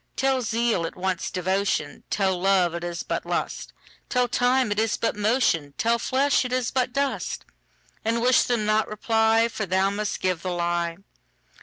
Tell 0.15 0.41
zeal 0.41 0.83
it 0.87 0.95
wants 0.95 1.29
devotion; 1.29 2.01
Tell 2.09 2.35
love 2.41 2.73
it 2.73 2.83
is 2.83 3.03
but 3.03 3.23
lust; 3.23 3.71
Tell 4.09 4.27
time 4.27 4.71
it 4.71 4.79
is 4.79 4.97
but 4.97 5.15
motion; 5.15 5.75
Tell 5.77 5.99
flesh 5.99 6.43
it 6.43 6.51
is 6.51 6.71
but 6.71 6.91
dust:And 6.91 8.19
wish 8.23 8.41
them 8.41 8.65
not 8.65 8.87
reply, 8.87 9.47
For 9.47 9.67
thou 9.67 9.91
must 9.91 10.19
give 10.19 10.41
the 10.41 10.53
lie. 10.53 10.97